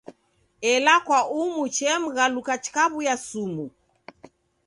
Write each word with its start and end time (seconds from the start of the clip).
Ela 0.71 0.93
kwa 1.05 1.21
umu 1.41 1.63
chemghaluka 1.75 2.53
chikaw'uya 2.63 3.15
sumu. 3.27 3.65